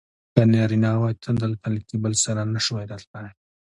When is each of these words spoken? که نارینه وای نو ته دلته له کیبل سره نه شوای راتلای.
که 0.33 0.41
نارینه 0.53 0.91
وای 1.01 1.13
نو 1.15 1.19
ته 1.23 1.29
دلته 1.43 1.65
له 1.73 1.79
کیبل 1.87 2.13
سره 2.23 2.41
نه 2.53 2.59
شوای 2.65 2.85
راتلای. 2.91 3.33